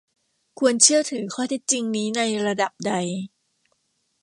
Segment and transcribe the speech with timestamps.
[0.59, 2.93] ควรเชื่อถือข้อเท็จจริงนี้ในระดับใด